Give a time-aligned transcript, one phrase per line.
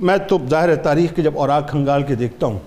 [0.00, 2.58] میں تو ظاہر ہے تاریخ کے جب اوراق کھنگال کے دیکھتا ہوں،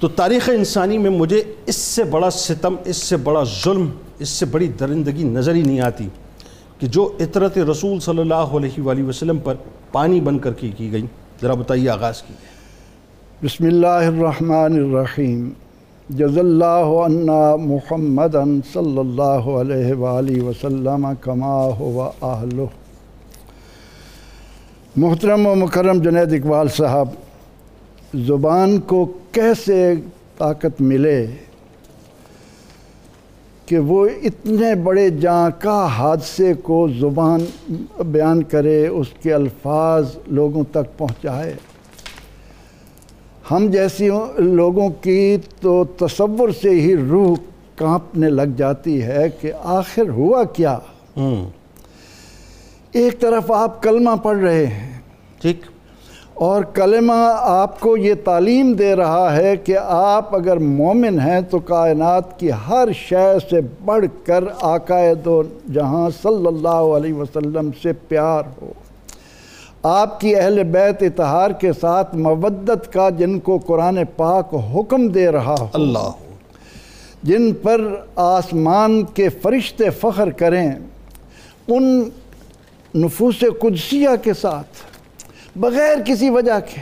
[0.00, 4.46] تو تاریخ انسانی میں مجھے اس سے بڑا ستم، اس سے بڑا ظلم، اس سے
[4.46, 6.08] بڑی درندگی نظر ہی نہیں آتی
[6.78, 9.54] کہ جو عطرت رسول صلی اللہ علیہ وآلہ وسلم پر
[9.92, 11.06] پانی بن کر کی کی گئی۔
[11.42, 12.34] ذرا بتائیے آغاز کی۔
[13.42, 15.50] بسم اللہ الرحمن الرحیم۔
[16.08, 22.79] جز اللہ عنا محمدا صلی اللہ علیہ وآلہ وسلم کما ہوا اہلہ۔
[24.96, 27.08] محترم و مکرم جنید اقبال صاحب،
[28.26, 29.92] زبان کو کیسے
[30.38, 31.26] طاقت ملے
[33.66, 37.44] کہ وہ اتنے بڑے جاں کا حادثے کو زبان
[38.12, 41.54] بیان کرے، اس کے الفاظ لوگوں تک پہنچائے؟
[43.50, 47.34] ہم جیسی لوگوں کی تو تصور سے ہی روح
[47.76, 50.78] کانپنے لگ جاتی ہے کہ آخر ہوا کیا؟
[52.92, 55.00] ایک طرف آپ کلمہ پڑھ رہے ہیں۔
[55.40, 55.60] ٹھیک۔
[56.34, 61.58] اور کلمہ آپ کو یہ تعلیم دے رہا ہے کہ آپ اگر مومن ہیں تو
[61.58, 65.42] کائنات کی ہر شے سے بڑھ کر آقائے دو
[65.74, 68.72] جہاں صلی اللہ علیہ وسلم سے پیار ہو۔
[69.82, 75.28] آپ کی اہل بیت اتحار کے ساتھ مودت کا جن کو قرآن پاک حکم دے
[75.28, 76.10] رہا ہو۔ اللہ۔
[77.22, 77.80] جن پر
[78.16, 80.72] آسمان کے فرشتے فخر کریں
[81.68, 82.08] ان
[82.94, 84.66] نفوس قدسیہ کے ساتھ
[85.56, 86.80] بغیر کسی وجہ کے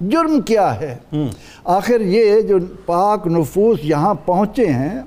[0.00, 0.96] جرم کیا ہے؟
[1.64, 5.00] آخر یہ جو پاک نفوس یہاں پہنچے ہیں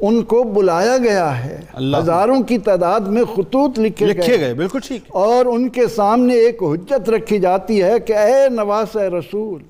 [0.00, 1.60] ان کو بلایا گیا ہے۔
[1.98, 6.62] ہزاروں کی تعداد میں خطوط لکھے لکھے گئے بالکل ٹھیک۔ اور ان کے سامنے ایک
[6.62, 9.62] حجت رکھی جاتی ہے کہ اے نواس رسول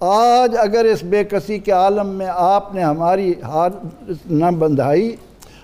[0.00, 3.76] آج اگر اس بے کسی کے عالم میں آپ نے ہماری ہاتھ
[4.30, 5.16] نہ بندھائی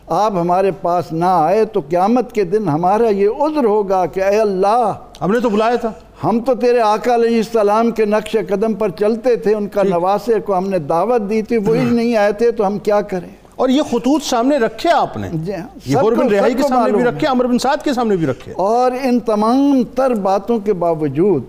[0.08, 4.40] آپ ہمارے پاس نہ آئے تو قیامت کے دن ہمارا یہ عذر ہوگا کہ اے
[4.40, 5.92] اللہ ہم نے تو بلایا تھا۔
[6.24, 10.40] ہم تو تیرے آقا علیہ السلام کے نقش قدم پر چلتے تھے ان کا نواسے
[10.40, 13.68] کو ہم نے دعوت دی تھی وہی نہیں آئے تھے تو ہم کیا کریں؟ اور
[13.68, 17.26] یہ خطوط سامنے رکھے آپ نے۔ جی ہاں، یہ بن رہائی کے سامنے بھی رکھے
[17.26, 21.42] عمر بن سعد کے سامنے بھی رکھے۔ اور ان تمام تر باتوں کے باوجود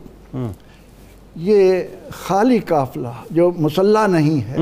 [1.36, 4.58] یہ خالی قافلہ جو مسلح نہیں ہے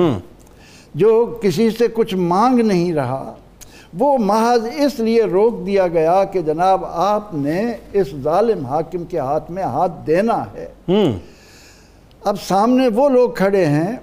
[0.95, 3.33] جو کسی سے کچھ مانگ نہیں رہا
[3.99, 9.19] وہ محض اس لیے روک دیا گیا کہ جناب آپ نے اس ظالم حاکم کے
[9.19, 10.67] ہاتھ میں ہاتھ دینا ہے۔
[12.23, 13.95] اب سامنے وہ لوگ کھڑے ہیں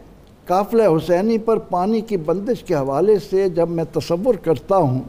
[0.47, 5.01] قافلہ حسینی پر پانی کی بندش کے حوالے سے جب میں تصور کرتا ہوں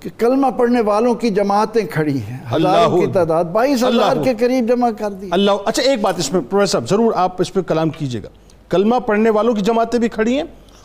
[0.00, 4.68] کہ کلمہ پڑھنے والوں کی جماعتیں کھڑی ہیں۔ ہزاروں کی تعداد بائیس ہزار کے قریب
[4.68, 7.60] جمع کر دی۔ اللہ۔ اچھا ایک بات اس میں پروفیسر صاحب ضرور آپ اس پہ
[7.60, 8.28] کلام کیجیے گا۔
[8.68, 10.44] کلمہ پڑھنے والوں کی جماعتیں بھی کھڑی ہیں۔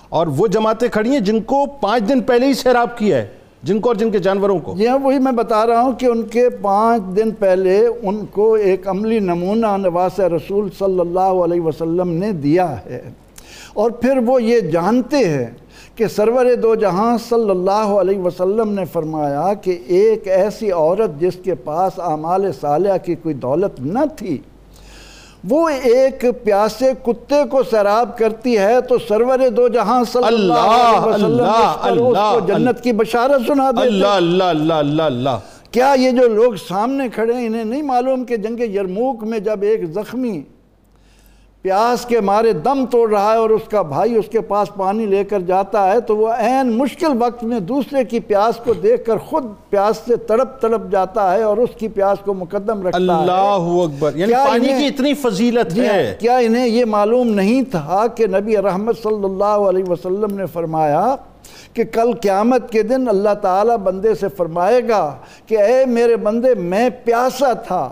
[0.10, 3.28] اور وہ جماعتیں کھڑی ہیں جن کو پانچ دن پہلے ہی سیراب کیا ہے،
[3.64, 6.22] جن کو اور جن کے جانوروں کو۔ یہ وہی میں بتا رہا ہوں کہ ان
[6.22, 12.10] کے پانچ دن پہلے ان کو ایک عملی نمونہ نواس رسول صلی اللہ علیہ وسلم
[12.10, 13.02] نے دیا ہے۔
[13.74, 15.48] اور پھر وہ یہ جانتے ہیں
[15.96, 21.34] کہ سرور دو جہاں صلی اللہ علیہ وسلم نے فرمایا کہ ایک ایسی عورت جس
[21.44, 24.38] کے پاس اعمال صالحہ کی کوئی دولت نہ تھی
[25.44, 31.08] وہ ایک پیاسے کتے کو سراب کرتی ہے تو سرور دو جہاں صلی اللہ علیہ
[31.08, 35.38] وسلم اللہ، کو جنت کی بشارت سنا دیتے اللہ اللہ اللہ اللہ اللہ۔
[35.72, 39.62] کیا یہ جو لوگ سامنے کھڑے ہیں انہیں نہیں معلوم کہ جنگ یرموک میں جب
[39.62, 40.42] ایک زخمی
[41.66, 45.06] پیاس کے مارے دم توڑ رہا ہے اور اس کا بھائی اس کے پاس پانی
[45.06, 49.04] لے کر جاتا ہے تو وہ عین مشکل وقت میں دوسرے کی پیاس کو دیکھ
[49.06, 52.98] کر خود پیاس سے تڑپ تڑپ جاتا ہے اور اس کی پیاس کو مقدم رکھتا
[52.98, 57.34] ہے۔ اللہ اکبر یعنی پانی کی اتنی فضیلت جی ہاں، ہے کیا انہیں یہ معلوم
[57.34, 61.16] نہیں تھا کہ نبی رحمت صلی اللہ علیہ وسلم نے فرمایا
[61.74, 65.04] کہ کل قیامت کے دن اللہ تعالیٰ بندے سے فرمائے گا
[65.48, 67.90] کہ اے میرے بندے میں پیاسا تھا۔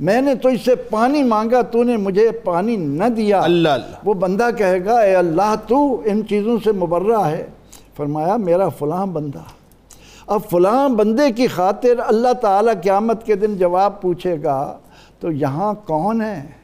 [0.00, 3.96] میں نے تو اس سے پانی مانگا تو نے مجھے پانی نہ دیا۔ اللہ اللہ۔
[4.04, 7.46] وہ بندہ کہے گا اے اللہ تو ان چیزوں سے مبرہ ہے۔
[7.96, 9.38] فرمایا میرا فلاں بندہ۔
[10.26, 14.78] اب فلاں بندے کی خاطر اللہ تعالیٰ قیامت کے دن جواب پوچھے گا
[15.20, 16.59] تو یہاں کون ہے؟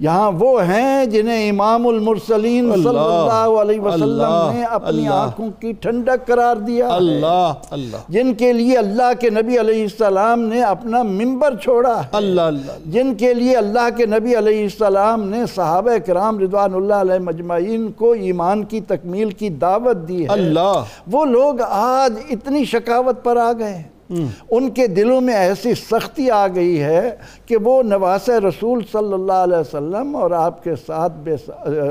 [0.00, 6.26] یہاں وہ ہیں جنہیں امام المرسلین صلی اللہ، علیہ وسلم نے اپنی۔ آنکھوں کی ٹھنڈک
[6.26, 11.02] قرار دیا ہے۔ اللہ اللہ۔ جن کے لیے اللہ کے نبی علیہ السلام نے اپنا
[11.02, 16.06] ممبر چھوڑا ہے۔ اللہ اللہ۔ جن کے لیے اللہ کے نبی علیہ السلام نے صحابہ
[16.06, 21.24] کرام رضوان اللہ علیہ مجمعین کو ایمان کی تکمیل کی دعوت دی ہے۔ اللہ۔ وہ
[21.24, 26.80] لوگ آج اتنی شکاوت پر آ گئے ان کے دلوں میں ایسی سختی آ گئی
[26.82, 27.10] ہے
[27.46, 31.34] کہ وہ نواس رسول صلی اللہ علیہ وسلم اور آپ کے ساتھ بے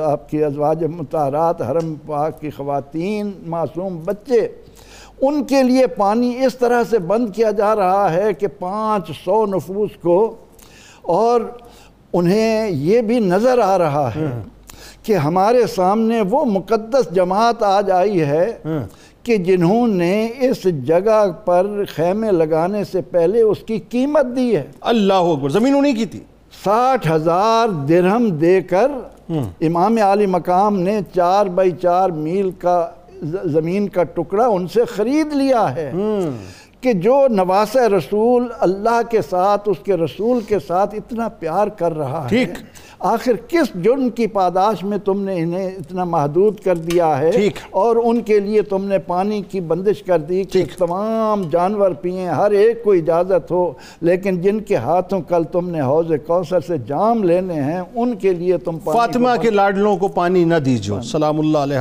[0.04, 4.48] آپ کی ازواج متحرات حرم پاک کی خواتین معصوم بچے
[5.22, 9.46] ان کے لیے پانی اس طرح سے بند کیا جا رہا ہے کہ پانچ سو
[9.46, 10.20] نفوس کو
[11.02, 11.42] اور
[12.14, 14.30] انہیں یہ بھی نظر آ رہا ہے
[15.04, 18.46] کہ ہمارے سامنے وہ مقدس جماعت آج آئی ہے
[19.28, 24.64] کہ جنہوں نے اس جگہ پر خیمے لگانے سے پہلے اس کی قیمت دی ہے۔
[24.82, 26.20] اللہ اکبر زمین انہیں کی تھی۔
[26.64, 28.92] ساٹھ ہزار درہم دے کر
[29.62, 32.90] امام عالی مقام نے چار بائی چار میل کا
[33.44, 35.92] زمین کا ٹکڑا ان سے خرید لیا ہے۔
[36.82, 41.98] کہ جو نواس رسول اللہ کے ساتھ اس کے رسول کے ساتھ اتنا پیار کر
[41.98, 42.50] رہا ہے۔ ٹھیک۔
[43.00, 47.32] آخر کس جرم کی پاداش میں تم نے انہیں اتنا محدود کر دیا ہے؟
[47.70, 52.28] اور ان کے لیے تم نے پانی کی بندش کر دی کہ تمام جانور پئیں
[52.28, 56.78] ہر ایک کو اجازت ہو لیکن جن کے ہاتھوں کل تم نے حوض کوثر سے
[56.78, 61.40] جام لینے ہیں ان کے لیے تم فاطمہ کے لاڈلوں کو پانی نہ دیجو سلام
[61.40, 61.76] اللہ علیہ۔